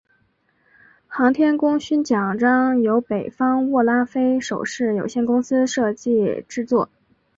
[1.07, 6.89] 航天功勋奖章由北京握拉菲首饰有限公司设计制作。